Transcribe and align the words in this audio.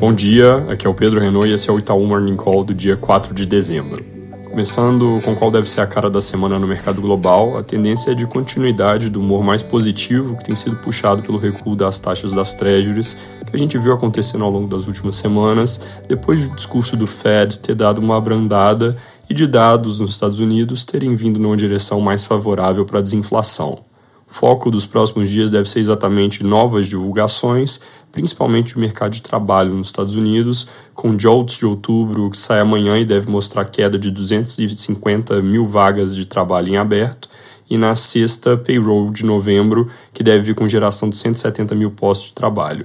Bom 0.00 0.14
dia, 0.14 0.64
aqui 0.70 0.86
é 0.86 0.88
o 0.88 0.94
Pedro 0.94 1.20
Renault 1.20 1.46
e 1.46 1.52
esse 1.52 1.68
é 1.68 1.72
o 1.74 1.78
Itaú 1.78 2.06
Morning 2.06 2.34
Call 2.34 2.64
do 2.64 2.72
dia 2.72 2.96
4 2.96 3.34
de 3.34 3.44
dezembro. 3.44 4.02
Começando 4.48 5.20
com 5.22 5.36
qual 5.36 5.50
deve 5.50 5.68
ser 5.68 5.82
a 5.82 5.86
cara 5.86 6.08
da 6.08 6.22
semana 6.22 6.58
no 6.58 6.66
mercado 6.66 7.02
global, 7.02 7.58
a 7.58 7.62
tendência 7.62 8.12
é 8.12 8.14
de 8.14 8.26
continuidade 8.26 9.10
do 9.10 9.20
humor 9.20 9.44
mais 9.44 9.62
positivo 9.62 10.38
que 10.38 10.44
tem 10.44 10.56
sido 10.56 10.76
puxado 10.76 11.22
pelo 11.22 11.36
recuo 11.36 11.76
das 11.76 11.98
taxas 11.98 12.32
das 12.32 12.54
treasuries, 12.54 13.12
que 13.44 13.54
a 13.54 13.58
gente 13.58 13.76
viu 13.76 13.92
acontecendo 13.92 14.42
ao 14.42 14.50
longo 14.50 14.68
das 14.68 14.86
últimas 14.86 15.16
semanas, 15.16 15.78
depois 16.08 16.48
do 16.48 16.56
discurso 16.56 16.96
do 16.96 17.06
Fed 17.06 17.58
ter 17.58 17.74
dado 17.74 17.98
uma 17.98 18.16
abrandada 18.16 18.96
e 19.28 19.34
de 19.34 19.46
dados 19.46 20.00
nos 20.00 20.12
Estados 20.12 20.40
Unidos 20.40 20.82
terem 20.82 21.14
vindo 21.14 21.38
numa 21.38 21.58
direção 21.58 22.00
mais 22.00 22.24
favorável 22.24 22.86
para 22.86 23.00
a 23.00 23.02
desinflação. 23.02 23.80
O 24.30 24.32
foco 24.32 24.70
dos 24.70 24.86
próximos 24.86 25.28
dias 25.28 25.50
deve 25.50 25.68
ser 25.68 25.80
exatamente 25.80 26.44
novas 26.44 26.86
divulgações, 26.86 27.80
principalmente 28.12 28.76
o 28.76 28.80
mercado 28.80 29.12
de 29.12 29.22
trabalho 29.22 29.74
nos 29.74 29.88
Estados 29.88 30.16
Unidos, 30.16 30.68
com 30.94 31.16
JOLTS 31.16 31.58
de 31.58 31.66
outubro 31.66 32.30
que 32.30 32.36
sai 32.38 32.60
amanhã 32.60 32.98
e 32.98 33.06
deve 33.06 33.30
mostrar 33.30 33.64
queda 33.64 33.98
de 33.98 34.10
250 34.10 35.40
mil 35.42 35.66
vagas 35.66 36.14
de 36.14 36.26
trabalho 36.26 36.68
em 36.68 36.76
aberto, 36.76 37.28
e 37.68 37.78
na 37.78 37.94
sexta, 37.94 38.56
payroll 38.56 39.10
de 39.10 39.24
novembro, 39.24 39.88
que 40.12 40.24
deve 40.24 40.42
vir 40.42 40.54
com 40.54 40.68
geração 40.68 41.08
de 41.08 41.16
170 41.16 41.74
mil 41.74 41.92
postos 41.92 42.28
de 42.28 42.34
trabalho. 42.34 42.84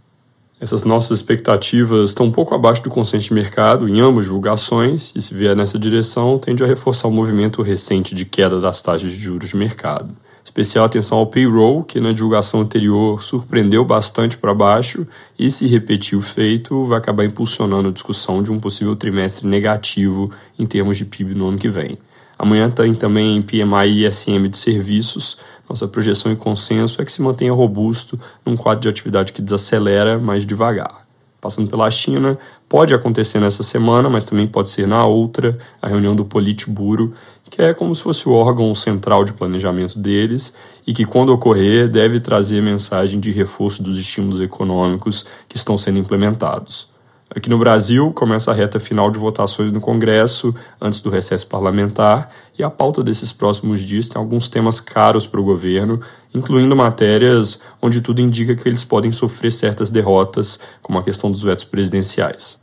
Essas 0.61 0.83
nossas 0.83 1.19
expectativas 1.19 2.11
estão 2.11 2.27
um 2.27 2.31
pouco 2.31 2.55
abaixo 2.55 2.81
do 2.83 2.89
consenso 2.89 3.27
de 3.27 3.33
mercado 3.33 3.89
em 3.89 3.99
ambas 3.99 4.25
divulgações, 4.25 5.11
e 5.15 5.21
se 5.21 5.33
vier 5.33 5.55
nessa 5.55 5.77
direção, 5.77 6.39
tende 6.39 6.63
a 6.63 6.67
reforçar 6.67 7.07
o 7.07 7.11
movimento 7.11 7.61
recente 7.61 8.15
de 8.15 8.25
queda 8.25 8.61
das 8.61 8.81
taxas 8.81 9.09
de 9.09 9.17
juros 9.17 9.49
de 9.49 9.57
mercado. 9.57 10.15
Especial 10.45 10.85
atenção 10.85 11.17
ao 11.17 11.25
payroll, 11.25 11.83
que 11.83 11.99
na 11.99 12.13
divulgação 12.13 12.61
anterior 12.61 13.21
surpreendeu 13.21 13.83
bastante 13.83 14.37
para 14.37 14.53
baixo, 14.53 15.05
e 15.37 15.49
se 15.49 15.65
repetir 15.65 16.15
o 16.15 16.21
feito, 16.21 16.85
vai 16.85 16.99
acabar 16.99 17.25
impulsionando 17.25 17.89
a 17.89 17.91
discussão 17.91 18.43
de 18.43 18.51
um 18.51 18.59
possível 18.59 18.95
trimestre 18.95 19.47
negativo 19.47 20.29
em 20.57 20.67
termos 20.67 20.97
de 20.97 21.05
PIB 21.05 21.33
no 21.33 21.47
ano 21.47 21.57
que 21.57 21.67
vem. 21.67 21.97
Amanhã 22.37 22.69
tem 22.69 22.93
também 22.93 23.41
PMI 23.41 23.87
e 23.87 24.05
ISM 24.05 24.47
de 24.47 24.57
serviços. 24.57 25.39
Nossa 25.67 25.87
projeção 25.87 26.31
e 26.31 26.35
consenso 26.35 27.01
é 27.01 27.05
que 27.05 27.11
se 27.11 27.23
mantenha 27.23 27.51
robusto 27.51 28.19
num 28.45 28.55
quadro 28.55 28.81
de 28.81 28.89
atividade 28.89 29.33
que 29.33 29.41
desacelera, 29.41 30.19
mais 30.19 30.45
devagar 30.45 31.04
passando 31.45 31.69
pela 31.69 31.91
China. 31.91 32.39
Pode 32.67 32.95
acontecer 32.95 33.39
nessa 33.39 33.61
semana, 33.61 34.09
mas 34.09 34.25
também 34.25 34.47
pode 34.47 34.67
ser 34.71 34.87
na 34.87 35.05
outra, 35.05 35.55
a 35.79 35.87
reunião 35.87 36.15
do 36.15 36.25
Politburo, 36.25 37.13
que 37.51 37.61
é 37.61 37.71
como 37.71 37.93
se 37.93 38.01
fosse 38.01 38.27
o 38.27 38.31
órgão 38.31 38.73
central 38.73 39.23
de 39.23 39.31
planejamento 39.31 39.99
deles 39.99 40.55
e 40.87 40.91
que, 40.91 41.05
quando 41.05 41.29
ocorrer, 41.29 41.87
deve 41.87 42.19
trazer 42.19 42.63
mensagem 42.63 43.19
de 43.19 43.31
reforço 43.31 43.83
dos 43.83 43.99
estímulos 43.99 44.41
econômicos 44.41 45.23
que 45.47 45.55
estão 45.55 45.77
sendo 45.77 45.99
implementados. 45.99 46.94
Aqui 47.27 47.49
no 47.49 47.57
Brasil, 47.57 48.11
começa 48.11 48.51
a 48.51 48.53
reta 48.53 48.79
final 48.79 49.09
de 49.09 49.17
votações 49.17 49.71
no 49.71 49.81
Congresso, 49.81 50.53
antes 50.79 51.01
do 51.01 51.09
recesso 51.09 51.47
parlamentar, 51.47 52.29
e 52.57 52.63
a 52.63 52.69
pauta 52.69 53.03
desses 53.03 53.33
próximos 53.33 53.81
dias 53.81 54.07
tem 54.07 54.19
alguns 54.19 54.47
temas 54.47 54.79
caros 54.79 55.25
para 55.25 55.41
o 55.41 55.43
governo, 55.43 55.99
incluindo 56.35 56.75
matérias 56.75 57.59
onde 57.81 57.99
tudo 57.99 58.21
indica 58.21 58.55
que 58.55 58.69
eles 58.69 58.85
podem 58.85 59.09
sofrer 59.09 59.51
certas 59.51 59.89
derrotas, 59.89 60.59
como 60.83 60.99
a 60.99 61.03
questão 61.03 61.31
dos 61.31 61.41
vetos 61.41 61.65
presidenciais. 61.65 62.61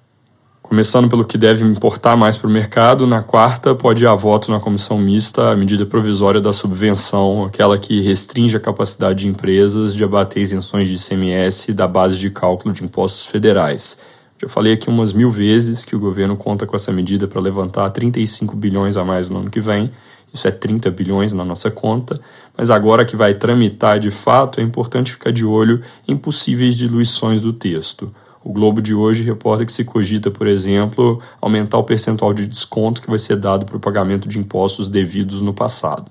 Começando 0.63 1.11
pelo 1.11 1.25
que 1.25 1.37
deve 1.37 1.65
importar 1.65 2.17
mais 2.17 2.37
para 2.37 2.49
o 2.49 2.51
mercado, 2.51 3.05
na 3.05 3.21
quarta 3.21 3.75
pode 3.75 4.07
a 4.07 4.15
voto 4.15 4.53
na 4.53 4.61
comissão 4.61 4.97
mista 4.97 5.51
a 5.51 5.57
medida 5.57 5.85
provisória 5.85 6.41
da 6.41 6.53
subvenção, 6.53 7.45
aquela 7.45 7.77
que 7.77 8.01
restringe 8.01 8.57
a 8.57 8.61
capacidade 8.61 9.25
de 9.25 9.29
empresas 9.29 9.93
de 9.93 10.05
abater 10.05 10.41
isenções 10.41 10.89
de 10.89 10.95
ICMS 10.95 11.73
da 11.75 11.89
base 11.89 12.17
de 12.17 12.31
cálculo 12.31 12.73
de 12.73 12.85
impostos 12.85 13.27
federais 13.27 13.99
já 14.43 14.49
falei 14.49 14.73
aqui 14.73 14.89
umas 14.89 15.13
mil 15.13 15.31
vezes 15.31 15.85
que 15.85 15.95
o 15.95 16.01
governo 16.01 16.37
conta 16.37 16.67
com 16.67 16.75
essa 16.75 16.91
medida 16.91 17.29
para 17.29 17.41
levantar 17.41 17.89
35 17.91 18.57
bilhões 18.57 18.97
a 18.97 19.05
mais 19.05 19.29
no 19.29 19.39
ano 19.39 19.51
que 19.51 19.61
vem. 19.61 19.89
Isso 20.35 20.49
é 20.49 20.51
30 20.51 20.91
bilhões 20.91 21.33
na 21.33 21.45
nossa 21.45 21.71
conta, 21.71 22.21
mas 22.59 22.69
agora 22.69 23.05
que 23.05 23.15
vai 23.15 23.35
tramitar 23.35 24.01
de 24.01 24.11
fato, 24.11 24.59
é 24.59 24.63
importante 24.65 25.13
ficar 25.13 25.31
de 25.31 25.45
olho 25.45 25.81
em 26.09 26.17
possíveis 26.17 26.77
diluições 26.77 27.41
do 27.41 27.53
texto. 27.53 28.13
O 28.43 28.53
Globo 28.53 28.83
de 28.83 28.93
hoje 28.93 29.23
reporta 29.23 29.65
que 29.65 29.73
se 29.73 29.85
cogita, 29.85 30.29
por 30.29 30.49
exemplo, 30.49 31.23
aumentar 31.41 31.79
o 31.79 31.85
percentual 31.85 32.35
de 32.35 32.49
desconto 32.49 33.01
que 33.01 33.09
vai 33.09 33.21
ser 33.21 33.37
dado 33.37 33.65
para 33.65 33.77
o 33.77 33.81
pagamento 33.81 34.27
de 34.27 34.41
impostos 34.41 34.89
devidos 34.89 35.41
no 35.41 35.55
passado. 35.55 36.11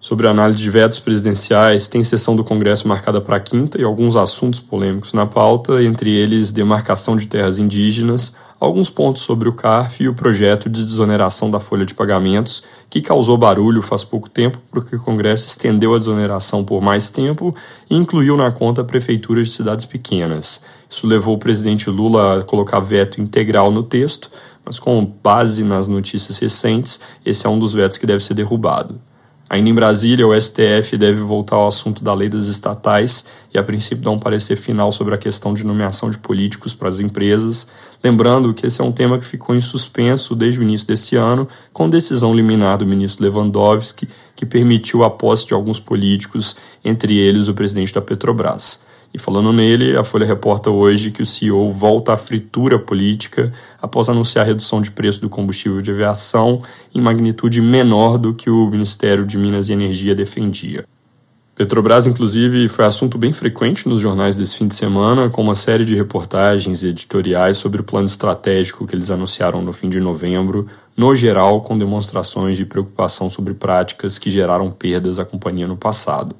Sobre 0.00 0.26
análise 0.26 0.58
de 0.58 0.70
vetos 0.70 0.98
presidenciais, 0.98 1.86
tem 1.86 2.02
sessão 2.02 2.34
do 2.34 2.42
Congresso 2.42 2.88
marcada 2.88 3.20
para 3.20 3.38
quinta 3.38 3.78
e 3.78 3.84
alguns 3.84 4.16
assuntos 4.16 4.58
polêmicos 4.58 5.12
na 5.12 5.26
pauta, 5.26 5.84
entre 5.84 6.16
eles 6.16 6.50
demarcação 6.50 7.16
de 7.16 7.26
terras 7.26 7.58
indígenas, 7.58 8.34
alguns 8.58 8.88
pontos 8.88 9.20
sobre 9.20 9.46
o 9.46 9.52
CARF 9.52 10.02
e 10.02 10.08
o 10.08 10.14
projeto 10.14 10.70
de 10.70 10.82
desoneração 10.82 11.50
da 11.50 11.60
folha 11.60 11.84
de 11.84 11.92
pagamentos, 11.92 12.62
que 12.88 13.02
causou 13.02 13.36
barulho 13.36 13.82
faz 13.82 14.02
pouco 14.02 14.30
tempo 14.30 14.58
porque 14.70 14.96
o 14.96 15.02
Congresso 15.02 15.46
estendeu 15.46 15.94
a 15.94 15.98
desoneração 15.98 16.64
por 16.64 16.80
mais 16.80 17.10
tempo 17.10 17.54
e 17.90 17.94
incluiu 17.94 18.38
na 18.38 18.50
conta 18.50 18.82
prefeituras 18.82 19.48
de 19.48 19.52
cidades 19.52 19.84
pequenas. 19.84 20.62
Isso 20.88 21.06
levou 21.06 21.34
o 21.34 21.38
presidente 21.38 21.90
Lula 21.90 22.40
a 22.40 22.42
colocar 22.42 22.80
veto 22.80 23.20
integral 23.20 23.70
no 23.70 23.82
texto, 23.82 24.30
mas 24.64 24.78
com 24.78 25.04
base 25.22 25.62
nas 25.62 25.88
notícias 25.88 26.38
recentes, 26.38 27.00
esse 27.22 27.46
é 27.46 27.50
um 27.50 27.58
dos 27.58 27.74
vetos 27.74 27.98
que 27.98 28.06
deve 28.06 28.24
ser 28.24 28.32
derrubado. 28.32 28.98
Ainda 29.50 29.68
em 29.68 29.74
Brasília, 29.74 30.24
o 30.24 30.40
STF 30.40 30.96
deve 30.96 31.20
voltar 31.22 31.56
ao 31.56 31.66
assunto 31.66 32.04
da 32.04 32.14
lei 32.14 32.28
das 32.28 32.46
estatais 32.46 33.26
e, 33.52 33.58
a 33.58 33.62
princípio, 33.64 34.04
dar 34.04 34.12
um 34.12 34.18
parecer 34.18 34.54
final 34.54 34.92
sobre 34.92 35.12
a 35.12 35.18
questão 35.18 35.52
de 35.52 35.66
nomeação 35.66 36.08
de 36.08 36.18
políticos 36.18 36.72
para 36.72 36.88
as 36.88 37.00
empresas. 37.00 37.68
Lembrando 38.02 38.54
que 38.54 38.64
esse 38.64 38.80
é 38.80 38.84
um 38.84 38.92
tema 38.92 39.18
que 39.18 39.24
ficou 39.24 39.56
em 39.56 39.60
suspenso 39.60 40.36
desde 40.36 40.60
o 40.60 40.62
início 40.62 40.86
desse 40.86 41.16
ano, 41.16 41.48
com 41.72 41.90
decisão 41.90 42.32
liminar 42.32 42.78
do 42.78 42.86
ministro 42.86 43.24
Lewandowski, 43.24 44.08
que 44.36 44.46
permitiu 44.46 45.02
a 45.02 45.10
posse 45.10 45.48
de 45.48 45.52
alguns 45.52 45.80
políticos, 45.80 46.54
entre 46.84 47.18
eles 47.18 47.48
o 47.48 47.54
presidente 47.54 47.92
da 47.92 48.00
Petrobras. 48.00 48.88
E 49.12 49.18
falando 49.18 49.52
nele, 49.52 49.96
a 49.96 50.04
Folha 50.04 50.24
reporta 50.24 50.70
hoje 50.70 51.10
que 51.10 51.20
o 51.20 51.26
CEO 51.26 51.72
volta 51.72 52.12
à 52.12 52.16
fritura 52.16 52.78
política 52.78 53.52
após 53.82 54.08
anunciar 54.08 54.44
a 54.44 54.46
redução 54.46 54.80
de 54.80 54.92
preço 54.92 55.20
do 55.20 55.28
combustível 55.28 55.82
de 55.82 55.90
aviação 55.90 56.62
em 56.94 57.00
magnitude 57.00 57.60
menor 57.60 58.18
do 58.18 58.32
que 58.32 58.48
o 58.48 58.70
Ministério 58.70 59.26
de 59.26 59.36
Minas 59.36 59.68
e 59.68 59.72
Energia 59.72 60.14
defendia. 60.14 60.84
Petrobras, 61.56 62.06
inclusive, 62.06 62.68
foi 62.68 62.86
assunto 62.86 63.18
bem 63.18 63.34
frequente 63.34 63.86
nos 63.86 64.00
jornais 64.00 64.36
desse 64.36 64.56
fim 64.56 64.66
de 64.66 64.74
semana, 64.74 65.28
com 65.28 65.42
uma 65.42 65.54
série 65.54 65.84
de 65.84 65.94
reportagens 65.94 66.82
e 66.82 66.86
editoriais 66.86 67.58
sobre 67.58 67.82
o 67.82 67.84
plano 67.84 68.06
estratégico 68.06 68.86
que 68.86 68.94
eles 68.94 69.10
anunciaram 69.10 69.60
no 69.60 69.72
fim 69.72 69.90
de 69.90 70.00
novembro, 70.00 70.68
no 70.96 71.14
geral 71.14 71.60
com 71.60 71.76
demonstrações 71.76 72.56
de 72.56 72.64
preocupação 72.64 73.28
sobre 73.28 73.52
práticas 73.52 74.18
que 74.18 74.30
geraram 74.30 74.70
perdas 74.70 75.18
à 75.18 75.24
companhia 75.24 75.66
no 75.66 75.76
passado. 75.76 76.34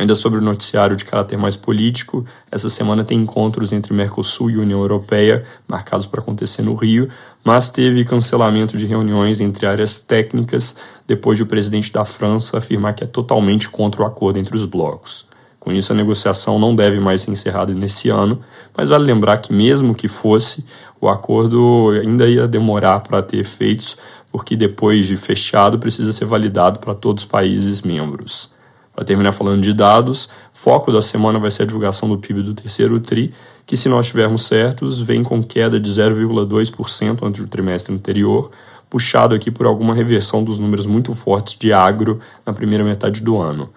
Ainda 0.00 0.14
sobre 0.14 0.38
o 0.38 0.42
noticiário 0.42 0.96
de 0.96 1.04
caráter 1.04 1.36
mais 1.36 1.58
político, 1.58 2.24
essa 2.50 2.70
semana 2.70 3.04
tem 3.04 3.18
encontros 3.18 3.70
entre 3.70 3.92
Mercosul 3.92 4.50
e 4.50 4.56
União 4.56 4.80
Europeia, 4.80 5.44
marcados 5.68 6.06
para 6.06 6.22
acontecer 6.22 6.62
no 6.62 6.74
Rio, 6.74 7.10
mas 7.44 7.70
teve 7.70 8.02
cancelamento 8.02 8.78
de 8.78 8.86
reuniões 8.86 9.42
entre 9.42 9.66
áreas 9.66 10.00
técnicas 10.00 10.74
depois 11.06 11.36
de 11.36 11.42
o 11.42 11.46
presidente 11.46 11.92
da 11.92 12.02
França 12.06 12.56
afirmar 12.56 12.94
que 12.94 13.04
é 13.04 13.06
totalmente 13.06 13.68
contra 13.68 14.00
o 14.00 14.06
acordo 14.06 14.38
entre 14.38 14.56
os 14.56 14.64
blocos. 14.64 15.26
Com 15.58 15.70
isso, 15.70 15.92
a 15.92 15.96
negociação 15.96 16.58
não 16.58 16.74
deve 16.74 16.98
mais 16.98 17.20
ser 17.20 17.32
encerrada 17.32 17.74
nesse 17.74 18.08
ano, 18.08 18.40
mas 18.74 18.88
vale 18.88 19.04
lembrar 19.04 19.36
que, 19.36 19.52
mesmo 19.52 19.94
que 19.94 20.08
fosse, 20.08 20.64
o 20.98 21.10
acordo 21.10 21.90
ainda 21.90 22.26
ia 22.26 22.48
demorar 22.48 23.00
para 23.00 23.20
ter 23.22 23.40
efeitos, 23.40 23.98
porque 24.32 24.56
depois 24.56 25.06
de 25.06 25.18
fechado 25.18 25.78
precisa 25.78 26.10
ser 26.10 26.24
validado 26.24 26.78
para 26.78 26.94
todos 26.94 27.24
os 27.24 27.28
países 27.28 27.82
membros. 27.82 28.58
Para 28.94 29.04
terminar 29.04 29.32
falando 29.32 29.62
de 29.62 29.72
dados, 29.72 30.28
foco 30.52 30.92
da 30.92 31.00
semana 31.00 31.38
vai 31.38 31.50
ser 31.50 31.62
a 31.62 31.66
divulgação 31.66 32.08
do 32.08 32.18
PIB 32.18 32.42
do 32.42 32.54
terceiro 32.54 32.98
TRI, 33.00 33.32
que, 33.64 33.76
se 33.76 33.88
nós 33.88 34.06
estivermos 34.06 34.46
certos, 34.46 35.00
vem 35.00 35.22
com 35.22 35.42
queda 35.42 35.78
de 35.78 35.90
0,2% 35.90 37.18
ante 37.22 37.40
o 37.40 37.46
trimestre 37.46 37.94
anterior, 37.94 38.50
puxado 38.90 39.34
aqui 39.34 39.50
por 39.50 39.64
alguma 39.64 39.94
reversão 39.94 40.42
dos 40.42 40.58
números 40.58 40.86
muito 40.86 41.14
fortes 41.14 41.56
de 41.56 41.72
agro 41.72 42.18
na 42.44 42.52
primeira 42.52 42.84
metade 42.84 43.22
do 43.22 43.38
ano. 43.38 43.70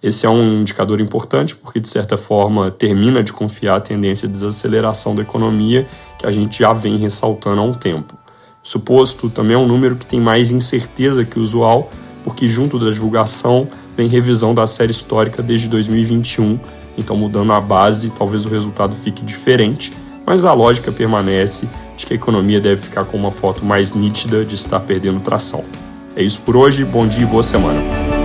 Esse 0.00 0.26
é 0.26 0.28
um 0.30 0.60
indicador 0.60 1.00
importante 1.00 1.56
porque, 1.56 1.80
de 1.80 1.88
certa 1.88 2.16
forma, 2.16 2.70
termina 2.70 3.22
de 3.22 3.32
confiar 3.32 3.76
a 3.76 3.80
tendência 3.80 4.28
de 4.28 4.34
desaceleração 4.34 5.14
da 5.14 5.22
economia 5.22 5.88
que 6.18 6.26
a 6.26 6.30
gente 6.30 6.60
já 6.60 6.72
vem 6.72 6.96
ressaltando 6.96 7.60
há 7.60 7.64
um 7.64 7.72
tempo. 7.72 8.16
Suposto 8.62 9.28
também 9.28 9.56
é 9.56 9.58
um 9.58 9.66
número 9.66 9.96
que 9.96 10.06
tem 10.06 10.20
mais 10.20 10.52
incerteza 10.52 11.24
que 11.24 11.38
o 11.38 11.42
usual, 11.42 11.90
porque 12.28 12.46
junto 12.46 12.78
da 12.78 12.90
divulgação 12.90 13.66
vem 13.96 14.06
revisão 14.06 14.54
da 14.54 14.66
série 14.66 14.90
histórica 14.90 15.42
desde 15.42 15.66
2021, 15.66 16.60
então 16.98 17.16
mudando 17.16 17.54
a 17.54 17.60
base, 17.60 18.10
talvez 18.10 18.44
o 18.44 18.50
resultado 18.50 18.94
fique 18.94 19.24
diferente, 19.24 19.94
mas 20.26 20.44
a 20.44 20.52
lógica 20.52 20.92
permanece 20.92 21.66
de 21.96 22.04
que 22.04 22.12
a 22.12 22.16
economia 22.16 22.60
deve 22.60 22.82
ficar 22.82 23.06
com 23.06 23.16
uma 23.16 23.32
foto 23.32 23.64
mais 23.64 23.94
nítida 23.94 24.44
de 24.44 24.56
estar 24.56 24.80
perdendo 24.80 25.20
tração. 25.20 25.64
É 26.14 26.22
isso 26.22 26.40
por 26.42 26.54
hoje, 26.54 26.84
bom 26.84 27.08
dia 27.08 27.22
e 27.22 27.26
boa 27.26 27.42
semana. 27.42 28.17